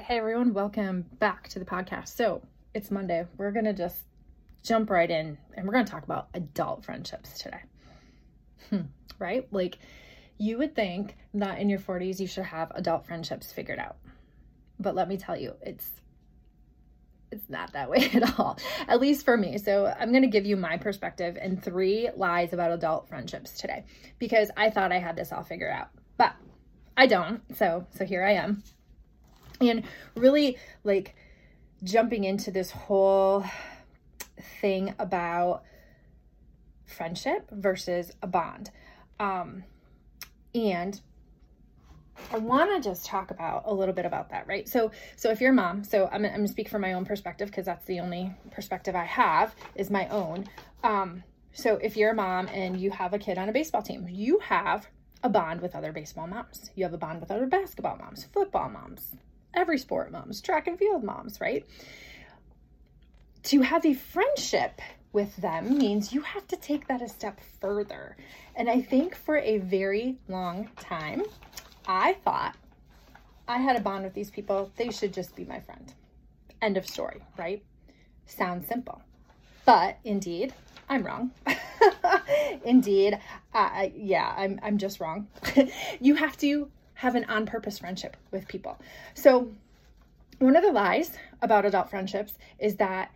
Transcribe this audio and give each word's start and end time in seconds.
Hey 0.00 0.16
everyone, 0.16 0.54
welcome 0.54 1.04
back 1.18 1.48
to 1.48 1.58
the 1.58 1.64
podcast. 1.66 2.16
So 2.16 2.40
it's 2.72 2.90
Monday. 2.90 3.26
We're 3.36 3.52
gonna 3.52 3.74
just 3.74 4.00
jump 4.64 4.88
right 4.88 5.10
in 5.10 5.36
and 5.54 5.66
we're 5.66 5.74
gonna 5.74 5.84
talk 5.84 6.04
about 6.04 6.28
adult 6.32 6.86
friendships 6.86 7.38
today. 7.38 7.60
Hmm, 8.70 8.80
right? 9.18 9.46
Like 9.52 9.78
you 10.38 10.56
would 10.56 10.74
think 10.74 11.18
that 11.34 11.58
in 11.58 11.68
your 11.68 11.78
40s 11.78 12.18
you 12.18 12.26
should 12.26 12.46
have 12.46 12.72
adult 12.74 13.06
friendships 13.06 13.52
figured 13.52 13.78
out. 13.78 13.96
But 14.78 14.94
let 14.94 15.06
me 15.06 15.18
tell 15.18 15.36
you, 15.36 15.52
it's 15.60 15.90
it's 17.30 17.50
not 17.50 17.74
that 17.74 17.90
way 17.90 18.10
at 18.14 18.38
all, 18.38 18.58
at 18.88 19.00
least 19.00 19.26
for 19.26 19.36
me. 19.36 19.58
So, 19.58 19.86
I'm 19.86 20.10
going 20.10 20.22
to 20.22 20.28
give 20.28 20.46
you 20.46 20.56
my 20.56 20.78
perspective 20.78 21.36
and 21.40 21.62
three 21.62 22.08
lies 22.16 22.52
about 22.52 22.72
adult 22.72 23.08
friendships 23.08 23.52
today 23.52 23.84
because 24.18 24.50
I 24.56 24.70
thought 24.70 24.92
I 24.92 24.98
had 24.98 25.14
this 25.14 25.30
all 25.30 25.44
figured 25.44 25.70
out, 25.70 25.90
but 26.16 26.34
I 26.96 27.06
don't. 27.06 27.42
So, 27.56 27.86
so 27.90 28.04
here 28.06 28.24
I 28.24 28.32
am 28.32 28.64
and 29.60 29.84
really 30.16 30.58
like 30.84 31.14
jumping 31.82 32.24
into 32.24 32.50
this 32.50 32.70
whole 32.70 33.44
thing 34.60 34.94
about 34.98 35.62
friendship 36.86 37.48
versus 37.50 38.12
a 38.22 38.26
bond. 38.26 38.70
Um, 39.18 39.64
and 40.54 41.00
I 42.32 42.38
want 42.38 42.70
to 42.70 42.88
just 42.88 43.06
talk 43.06 43.30
about 43.30 43.62
a 43.66 43.72
little 43.72 43.94
bit 43.94 44.04
about 44.04 44.30
that, 44.30 44.46
right? 44.46 44.68
So, 44.68 44.90
so 45.16 45.30
if 45.30 45.40
you're 45.40 45.52
a 45.52 45.54
mom, 45.54 45.84
so 45.84 46.08
I'm, 46.12 46.24
I'm 46.24 46.32
gonna 46.32 46.48
speak 46.48 46.68
from 46.68 46.82
my 46.82 46.92
own 46.92 47.04
perspective 47.04 47.48
because 47.48 47.66
that's 47.66 47.86
the 47.86 48.00
only 48.00 48.34
perspective 48.50 48.94
I 48.94 49.04
have 49.04 49.54
is 49.74 49.90
my 49.90 50.08
own. 50.08 50.46
Um, 50.82 51.22
so 51.52 51.76
if 51.76 51.96
you're 51.96 52.10
a 52.10 52.14
mom 52.14 52.48
and 52.48 52.78
you 52.78 52.90
have 52.90 53.14
a 53.14 53.18
kid 53.18 53.38
on 53.38 53.48
a 53.48 53.52
baseball 53.52 53.82
team, 53.82 54.06
you 54.08 54.38
have 54.40 54.86
a 55.22 55.28
bond 55.28 55.60
with 55.60 55.74
other 55.74 55.92
baseball 55.92 56.26
moms. 56.26 56.70
You 56.74 56.84
have 56.84 56.94
a 56.94 56.98
bond 56.98 57.20
with 57.20 57.30
other 57.30 57.46
basketball 57.46 57.96
moms, 57.96 58.24
football 58.32 58.68
moms, 58.68 59.16
every 59.54 59.78
sport 59.78 60.12
moms, 60.12 60.40
track 60.40 60.66
and 60.66 60.78
field 60.78 61.04
moms, 61.04 61.40
right? 61.40 61.66
To 63.44 63.62
have 63.62 63.84
a 63.86 63.94
friendship 63.94 64.80
with 65.12 65.36
them 65.36 65.78
means 65.78 66.12
you 66.12 66.20
have 66.22 66.46
to 66.48 66.56
take 66.56 66.86
that 66.88 67.02
a 67.02 67.08
step 67.08 67.40
further. 67.60 68.16
And 68.54 68.68
I 68.68 68.80
think 68.80 69.14
for 69.14 69.38
a 69.38 69.58
very 69.58 70.16
long 70.28 70.68
time, 70.78 71.24
I 71.86 72.14
thought 72.24 72.54
I 73.48 73.58
had 73.58 73.76
a 73.76 73.80
bond 73.80 74.04
with 74.04 74.14
these 74.14 74.30
people. 74.30 74.70
They 74.76 74.90
should 74.90 75.12
just 75.12 75.34
be 75.34 75.44
my 75.44 75.60
friend. 75.60 75.92
End 76.62 76.76
of 76.76 76.86
story, 76.86 77.22
right? 77.36 77.64
Sounds 78.26 78.68
simple. 78.68 79.02
But 79.64 79.98
indeed, 80.04 80.54
I'm 80.88 81.02
wrong. 81.04 81.32
indeed, 82.64 83.18
uh, 83.54 83.88
yeah, 83.94 84.34
I'm, 84.36 84.60
I'm 84.62 84.78
just 84.78 85.00
wrong. 85.00 85.26
you 86.00 86.14
have 86.14 86.36
to 86.38 86.70
have 87.00 87.14
an 87.14 87.24
on 87.30 87.46
purpose 87.46 87.78
friendship 87.78 88.14
with 88.30 88.46
people. 88.46 88.78
So, 89.14 89.50
one 90.38 90.54
of 90.54 90.62
the 90.62 90.70
lies 90.70 91.12
about 91.40 91.64
adult 91.64 91.88
friendships 91.88 92.36
is 92.58 92.76
that 92.76 93.10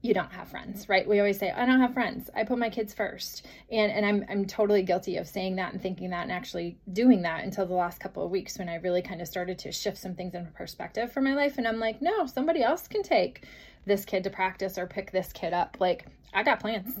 you 0.00 0.14
don't 0.14 0.32
have 0.32 0.48
friends, 0.48 0.88
right? 0.88 1.06
We 1.06 1.18
always 1.18 1.38
say, 1.38 1.50
I 1.50 1.66
don't 1.66 1.80
have 1.80 1.92
friends. 1.92 2.30
I 2.34 2.44
put 2.44 2.56
my 2.56 2.70
kids 2.70 2.94
first. 2.94 3.44
And 3.70 3.92
and 3.92 4.06
I'm 4.06 4.24
I'm 4.30 4.46
totally 4.46 4.82
guilty 4.82 5.18
of 5.18 5.28
saying 5.28 5.56
that 5.56 5.74
and 5.74 5.82
thinking 5.82 6.08
that 6.08 6.22
and 6.22 6.32
actually 6.32 6.78
doing 6.94 7.20
that 7.22 7.44
until 7.44 7.66
the 7.66 7.74
last 7.74 8.00
couple 8.00 8.24
of 8.24 8.30
weeks 8.30 8.58
when 8.58 8.70
I 8.70 8.76
really 8.76 9.02
kind 9.02 9.20
of 9.20 9.28
started 9.28 9.58
to 9.58 9.72
shift 9.72 9.98
some 9.98 10.14
things 10.14 10.34
in 10.34 10.46
perspective 10.46 11.12
for 11.12 11.20
my 11.20 11.34
life. 11.34 11.58
And 11.58 11.68
I'm 11.68 11.78
like, 11.78 12.00
no, 12.00 12.24
somebody 12.24 12.62
else 12.62 12.88
can 12.88 13.02
take 13.02 13.44
this 13.84 14.06
kid 14.06 14.24
to 14.24 14.30
practice 14.30 14.78
or 14.78 14.86
pick 14.86 15.12
this 15.12 15.34
kid 15.34 15.52
up. 15.52 15.76
Like, 15.78 16.06
I 16.32 16.42
got 16.44 16.60
plans. 16.60 16.94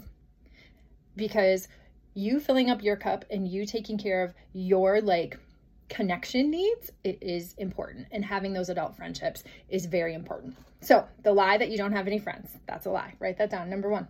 Because 1.16 1.68
you 2.12 2.38
filling 2.38 2.68
up 2.68 2.82
your 2.82 2.96
cup 2.96 3.24
and 3.30 3.48
you 3.48 3.64
taking 3.64 3.96
care 3.96 4.22
of 4.22 4.34
your 4.52 5.00
like 5.00 5.38
connection 5.88 6.50
needs, 6.50 6.90
it 7.04 7.18
is 7.22 7.54
important. 7.54 8.08
And 8.10 8.24
having 8.24 8.52
those 8.52 8.68
adult 8.68 8.96
friendships 8.96 9.44
is 9.68 9.86
very 9.86 10.14
important. 10.14 10.56
So 10.80 11.06
the 11.22 11.32
lie 11.32 11.58
that 11.58 11.70
you 11.70 11.78
don't 11.78 11.92
have 11.92 12.06
any 12.06 12.18
friends, 12.18 12.50
that's 12.66 12.86
a 12.86 12.90
lie. 12.90 13.14
Write 13.18 13.38
that 13.38 13.50
down. 13.50 13.70
Number 13.70 13.88
one. 13.88 14.08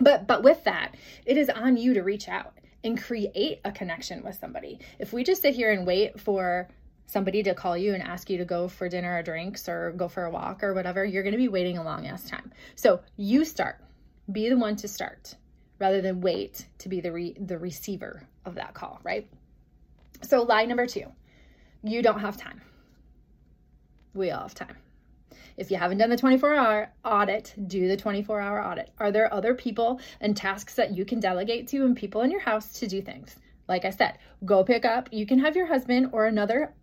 But 0.00 0.26
but 0.26 0.42
with 0.42 0.64
that, 0.64 0.94
it 1.24 1.36
is 1.36 1.48
on 1.48 1.76
you 1.76 1.94
to 1.94 2.02
reach 2.02 2.28
out 2.28 2.52
and 2.84 3.00
create 3.00 3.60
a 3.64 3.72
connection 3.72 4.22
with 4.22 4.38
somebody. 4.38 4.78
If 4.98 5.12
we 5.12 5.24
just 5.24 5.42
sit 5.42 5.54
here 5.54 5.72
and 5.72 5.86
wait 5.86 6.20
for 6.20 6.68
somebody 7.06 7.42
to 7.42 7.54
call 7.54 7.76
you 7.76 7.94
and 7.94 8.02
ask 8.02 8.28
you 8.28 8.38
to 8.38 8.44
go 8.44 8.68
for 8.68 8.88
dinner 8.88 9.18
or 9.18 9.22
drinks 9.22 9.68
or 9.68 9.92
go 9.96 10.08
for 10.08 10.24
a 10.24 10.30
walk 10.30 10.62
or 10.62 10.74
whatever, 10.74 11.04
you're 11.04 11.22
going 11.22 11.32
to 11.32 11.38
be 11.38 11.48
waiting 11.48 11.78
a 11.78 11.82
long 11.82 12.06
ass 12.06 12.28
time. 12.28 12.52
So 12.76 13.00
you 13.16 13.44
start. 13.44 13.80
Be 14.30 14.48
the 14.50 14.58
one 14.58 14.76
to 14.76 14.88
start 14.88 15.34
rather 15.78 16.02
than 16.02 16.20
wait 16.20 16.66
to 16.78 16.88
be 16.88 17.00
the 17.00 17.12
re- 17.12 17.36
the 17.40 17.58
receiver 17.58 18.28
of 18.44 18.56
that 18.56 18.74
call, 18.74 19.00
right? 19.02 19.28
So, 20.22 20.42
lie 20.42 20.64
number 20.64 20.86
two 20.86 21.06
you 21.82 22.02
don't 22.02 22.20
have 22.20 22.36
time. 22.36 22.60
We 24.14 24.30
all 24.30 24.42
have 24.42 24.54
time. 24.54 24.76
If 25.56 25.70
you 25.70 25.76
haven't 25.76 25.98
done 25.98 26.10
the 26.10 26.16
24 26.16 26.54
hour 26.54 26.92
audit, 27.04 27.54
do 27.66 27.88
the 27.88 27.96
24 27.96 28.40
hour 28.40 28.64
audit. 28.64 28.90
Are 28.98 29.10
there 29.10 29.32
other 29.32 29.54
people 29.54 30.00
and 30.20 30.36
tasks 30.36 30.74
that 30.74 30.96
you 30.96 31.04
can 31.04 31.20
delegate 31.20 31.66
to 31.68 31.84
and 31.84 31.96
people 31.96 32.22
in 32.22 32.30
your 32.30 32.40
house 32.40 32.72
to 32.80 32.86
do 32.86 33.02
things? 33.02 33.36
Like 33.68 33.84
I 33.84 33.90
said, 33.90 34.18
go 34.44 34.64
pick 34.64 34.84
up. 34.84 35.08
You 35.12 35.26
can 35.26 35.40
have 35.40 35.56
your 35.56 35.66
husband 35.66 36.10
or 36.12 36.26
another 36.26 36.74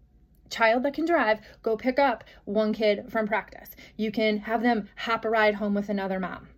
child 0.50 0.84
that 0.84 0.94
can 0.94 1.06
drive 1.06 1.40
go 1.63 1.75
pick 1.75 1.97
up 1.97 2.23
one 2.44 2.73
kid 2.73 3.12
from 3.12 3.28
practice. 3.28 3.72
You 3.97 4.12
can 4.12 4.38
have 4.40 4.62
them 4.62 4.90
hop 4.96 5.25
a 5.25 5.29
ride 5.29 5.56
home 5.56 5.73
with 5.73 5.90
another 5.90 6.19
mom. 6.19 6.50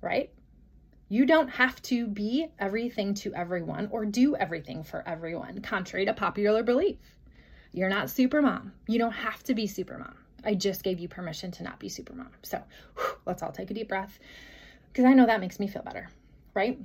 Right? 0.00 0.30
You 1.08 1.26
don't 1.26 1.48
have 1.48 1.80
to 1.82 2.06
be 2.06 2.48
everything 2.58 3.14
to 3.14 3.34
everyone 3.34 3.88
or 3.90 4.04
do 4.04 4.36
everything 4.36 4.82
for 4.82 5.06
everyone, 5.06 5.60
contrary 5.60 6.06
to 6.06 6.14
popular 6.14 6.62
belief. 6.62 6.98
You're 7.72 7.90
not 7.90 8.08
super 8.08 8.40
mom. 8.40 8.72
You 8.86 8.98
don't 8.98 9.12
have 9.12 9.42
to 9.44 9.54
be 9.54 9.66
super 9.66 9.98
mom. 9.98 10.16
I 10.44 10.54
just 10.54 10.82
gave 10.82 10.98
you 10.98 11.08
permission 11.08 11.50
to 11.52 11.62
not 11.62 11.78
be 11.78 11.88
super 11.88 12.14
mom. 12.14 12.30
So 12.42 12.62
whew, 12.96 13.16
let's 13.26 13.42
all 13.42 13.52
take 13.52 13.70
a 13.70 13.74
deep 13.74 13.88
breath 13.88 14.18
because 14.92 15.04
I 15.04 15.12
know 15.12 15.26
that 15.26 15.40
makes 15.40 15.58
me 15.58 15.66
feel 15.66 15.82
better, 15.82 16.08
right? 16.54 16.78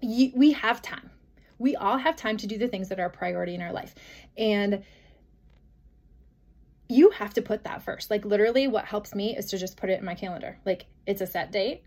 You, 0.00 0.32
we 0.34 0.52
have 0.52 0.82
time. 0.82 1.10
We 1.58 1.74
all 1.74 1.98
have 1.98 2.16
time 2.16 2.36
to 2.36 2.46
do 2.46 2.58
the 2.58 2.68
things 2.68 2.88
that 2.90 3.00
are 3.00 3.06
a 3.06 3.10
priority 3.10 3.54
in 3.54 3.62
our 3.62 3.72
life. 3.72 3.94
And 4.36 4.84
you 6.88 7.10
have 7.10 7.34
to 7.34 7.42
put 7.42 7.64
that 7.64 7.82
first. 7.82 8.10
Like, 8.10 8.24
literally, 8.24 8.68
what 8.68 8.84
helps 8.84 9.14
me 9.14 9.36
is 9.36 9.46
to 9.46 9.58
just 9.58 9.76
put 9.76 9.90
it 9.90 9.98
in 9.98 10.04
my 10.04 10.14
calendar. 10.14 10.58
Like, 10.64 10.86
it's 11.06 11.20
a 11.20 11.26
set 11.26 11.50
date 11.50 11.82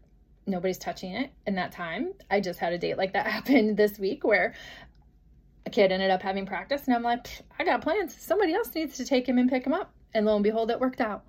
nobody's 0.46 0.78
touching 0.78 1.14
it 1.14 1.32
in 1.46 1.56
that 1.56 1.72
time. 1.72 2.14
I 2.30 2.40
just 2.40 2.60
had 2.60 2.74
a 2.74 2.78
date 2.78 2.98
like 2.98 3.14
that 3.14 3.28
happen 3.36 3.76
this 3.76 4.00
week 4.00 4.24
where 4.24 4.54
a 5.66 5.70
kid 5.70 5.92
ended 5.92 6.12
up 6.12 6.22
having 6.22 6.46
practice 6.46 6.86
and 6.86 6.96
I'm 6.96 7.04
like, 7.04 7.28
I 7.60 7.64
got 7.64 7.82
plans. 7.82 8.16
Somebody 8.20 8.54
else 8.54 8.74
needs 8.74 8.98
to 8.98 9.06
take 9.06 9.28
him 9.28 9.38
and 9.38 9.50
pick 9.50 9.66
him 9.66 9.74
up. 9.74 9.94
And 10.14 10.26
lo 10.26 10.36
and 10.36 10.44
behold, 10.44 10.72
it 10.72 10.80
worked 10.80 11.02
out. 11.02 11.24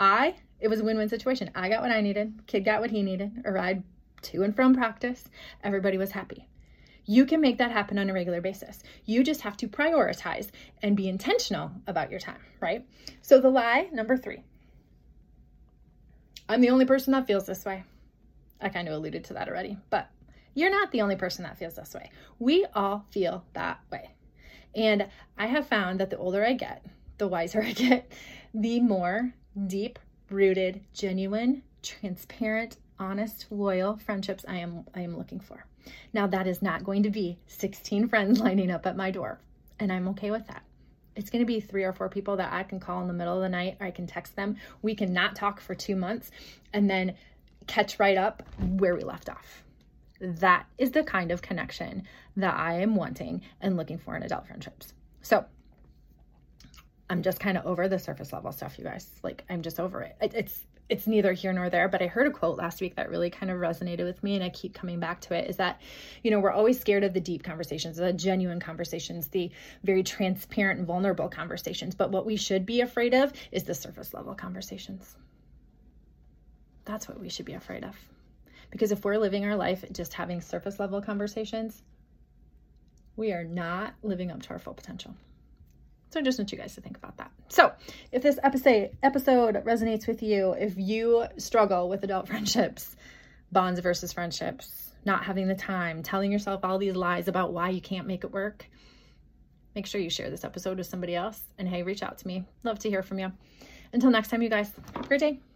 I, 0.00 0.34
it 0.58 0.68
was 0.68 0.80
a 0.80 0.84
win-win 0.84 1.08
situation. 1.08 1.50
I 1.54 1.68
got 1.68 1.82
what 1.82 1.92
I 1.92 2.00
needed. 2.00 2.42
Kid 2.46 2.64
got 2.64 2.80
what 2.80 2.90
he 2.90 3.02
needed. 3.02 3.42
A 3.44 3.52
ride 3.52 3.84
to 4.22 4.42
and 4.42 4.54
from 4.54 4.74
practice. 4.74 5.28
Everybody 5.62 5.98
was 5.98 6.12
happy. 6.12 6.48
You 7.04 7.26
can 7.26 7.40
make 7.40 7.58
that 7.58 7.72
happen 7.72 7.98
on 7.98 8.08
a 8.08 8.12
regular 8.12 8.40
basis. 8.40 8.82
You 9.04 9.24
just 9.24 9.40
have 9.40 9.56
to 9.58 9.68
prioritize 9.68 10.50
and 10.82 10.96
be 10.96 11.08
intentional 11.08 11.72
about 11.86 12.10
your 12.10 12.20
time, 12.20 12.40
right? 12.60 12.86
So 13.22 13.40
the 13.40 13.50
lie 13.50 13.88
number 13.92 14.16
three 14.16 14.44
I'm 16.52 16.60
the 16.60 16.70
only 16.70 16.84
person 16.84 17.12
that 17.12 17.26
feels 17.26 17.46
this 17.46 17.64
way. 17.64 17.84
I 18.60 18.68
kind 18.68 18.86
of 18.86 18.94
alluded 18.94 19.24
to 19.24 19.34
that 19.34 19.48
already, 19.48 19.78
but 19.90 20.10
you're 20.54 20.70
not 20.70 20.92
the 20.92 21.00
only 21.00 21.16
person 21.16 21.44
that 21.44 21.58
feels 21.58 21.74
this 21.74 21.94
way. 21.94 22.10
We 22.38 22.66
all 22.74 23.06
feel 23.10 23.44
that 23.54 23.80
way. 23.90 24.10
And 24.74 25.08
I 25.38 25.46
have 25.46 25.66
found 25.66 26.00
that 26.00 26.10
the 26.10 26.18
older 26.18 26.44
I 26.44 26.52
get, 26.52 26.84
the 27.18 27.28
wiser 27.28 27.62
I 27.66 27.72
get, 27.72 28.12
the 28.54 28.80
more 28.80 29.34
deep 29.66 29.98
rooted, 30.30 30.82
genuine, 30.94 31.62
transparent, 31.82 32.76
honest, 32.98 33.46
loyal 33.50 33.96
friendships 33.96 34.44
I 34.46 34.56
am 34.56 34.84
I 34.94 35.00
am 35.00 35.16
looking 35.16 35.40
for. 35.40 35.66
Now 36.12 36.26
that 36.28 36.46
is 36.46 36.62
not 36.62 36.84
going 36.84 37.02
to 37.02 37.10
be 37.10 37.38
16 37.46 38.08
friends 38.10 38.40
lining 38.40 38.70
up 38.70 38.86
at 38.86 38.96
my 38.96 39.10
door, 39.10 39.40
and 39.80 39.92
I'm 39.92 40.08
okay 40.08 40.30
with 40.30 40.46
that 40.46 40.62
it's 41.16 41.30
going 41.30 41.40
to 41.40 41.46
be 41.46 41.60
three 41.60 41.84
or 41.84 41.92
four 41.92 42.08
people 42.08 42.36
that 42.36 42.52
I 42.52 42.62
can 42.62 42.80
call 42.80 43.00
in 43.02 43.08
the 43.08 43.14
middle 43.14 43.36
of 43.36 43.42
the 43.42 43.48
night 43.48 43.76
or 43.80 43.86
I 43.86 43.90
can 43.90 44.06
text 44.06 44.36
them. 44.36 44.56
We 44.80 44.94
can 44.94 45.12
not 45.12 45.36
talk 45.36 45.60
for 45.60 45.74
two 45.74 45.96
months 45.96 46.30
and 46.72 46.88
then 46.88 47.14
catch 47.66 47.98
right 47.98 48.16
up 48.16 48.42
where 48.58 48.94
we 48.94 49.02
left 49.02 49.28
off. 49.28 49.62
That 50.20 50.66
is 50.78 50.92
the 50.92 51.02
kind 51.02 51.30
of 51.30 51.42
connection 51.42 52.04
that 52.36 52.54
I 52.54 52.80
am 52.80 52.94
wanting 52.94 53.42
and 53.60 53.76
looking 53.76 53.98
for 53.98 54.16
in 54.16 54.22
adult 54.22 54.46
friendships. 54.46 54.94
So 55.20 55.44
I'm 57.10 57.22
just 57.22 57.40
kind 57.40 57.58
of 57.58 57.66
over 57.66 57.88
the 57.88 57.98
surface 57.98 58.32
level 58.32 58.52
stuff, 58.52 58.78
you 58.78 58.84
guys. 58.84 59.10
Like, 59.22 59.44
I'm 59.50 59.62
just 59.62 59.78
over 59.78 60.00
it. 60.02 60.16
It's 60.20 60.64
it's 60.92 61.06
neither 61.06 61.32
here 61.32 61.54
nor 61.54 61.70
there, 61.70 61.88
but 61.88 62.02
I 62.02 62.06
heard 62.06 62.26
a 62.26 62.30
quote 62.30 62.58
last 62.58 62.82
week 62.82 62.96
that 62.96 63.08
really 63.08 63.30
kind 63.30 63.50
of 63.50 63.58
resonated 63.58 64.04
with 64.04 64.22
me 64.22 64.34
and 64.34 64.44
I 64.44 64.50
keep 64.50 64.74
coming 64.74 65.00
back 65.00 65.22
to 65.22 65.34
it 65.34 65.48
is 65.48 65.56
that, 65.56 65.80
you 66.22 66.30
know, 66.30 66.38
we're 66.38 66.50
always 66.50 66.78
scared 66.78 67.02
of 67.02 67.14
the 67.14 67.20
deep 67.20 67.42
conversations, 67.42 67.96
the 67.96 68.12
genuine 68.12 68.60
conversations, 68.60 69.28
the 69.28 69.50
very 69.84 70.02
transparent 70.02 70.78
and 70.78 70.86
vulnerable 70.86 71.30
conversations. 71.30 71.94
But 71.94 72.10
what 72.10 72.26
we 72.26 72.36
should 72.36 72.66
be 72.66 72.82
afraid 72.82 73.14
of 73.14 73.32
is 73.52 73.64
the 73.64 73.72
surface 73.72 74.12
level 74.12 74.34
conversations. 74.34 75.16
That's 76.84 77.08
what 77.08 77.18
we 77.18 77.30
should 77.30 77.46
be 77.46 77.54
afraid 77.54 77.84
of. 77.84 77.96
Because 78.70 78.92
if 78.92 79.02
we're 79.02 79.16
living 79.16 79.46
our 79.46 79.56
life 79.56 79.86
just 79.92 80.12
having 80.12 80.42
surface 80.42 80.78
level 80.78 81.00
conversations, 81.00 81.82
we 83.16 83.32
are 83.32 83.44
not 83.44 83.94
living 84.02 84.30
up 84.30 84.42
to 84.42 84.50
our 84.50 84.58
full 84.58 84.74
potential. 84.74 85.14
So 86.12 86.20
I 86.20 86.22
just 86.22 86.38
want 86.38 86.52
you 86.52 86.58
guys 86.58 86.74
to 86.74 86.82
think 86.82 86.98
about 86.98 87.16
that. 87.16 87.30
So 87.48 87.72
if 88.12 88.22
this 88.22 88.38
episode 88.42 88.90
episode 89.02 89.54
resonates 89.64 90.06
with 90.06 90.22
you, 90.22 90.52
if 90.52 90.74
you 90.76 91.24
struggle 91.38 91.88
with 91.88 92.04
adult 92.04 92.28
friendships, 92.28 92.94
bonds 93.50 93.80
versus 93.80 94.12
friendships, 94.12 94.92
not 95.06 95.24
having 95.24 95.48
the 95.48 95.54
time, 95.54 96.02
telling 96.02 96.30
yourself 96.30 96.64
all 96.64 96.78
these 96.78 96.94
lies 96.94 97.28
about 97.28 97.52
why 97.54 97.70
you 97.70 97.80
can't 97.80 98.06
make 98.06 98.24
it 98.24 98.32
work, 98.32 98.66
make 99.74 99.86
sure 99.86 100.00
you 100.00 100.10
share 100.10 100.28
this 100.28 100.44
episode 100.44 100.76
with 100.76 100.86
somebody 100.86 101.14
else. 101.14 101.40
And 101.58 101.66
hey, 101.66 101.82
reach 101.82 102.02
out 102.02 102.18
to 102.18 102.26
me. 102.26 102.44
Love 102.62 102.78
to 102.80 102.90
hear 102.90 103.02
from 103.02 103.18
you. 103.18 103.32
Until 103.94 104.10
next 104.10 104.28
time, 104.28 104.42
you 104.42 104.50
guys, 104.50 104.70
have 104.94 105.04
a 105.04 105.08
great 105.08 105.20
day. 105.20 105.51